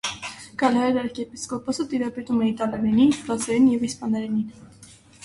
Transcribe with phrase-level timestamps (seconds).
[0.59, 4.73] Գալահեր արքեպիսկոպոսը տիրապետում է իտալերենին, ֆրանսերենին և իսպաներենին։